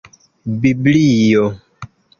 biblio 0.61 1.45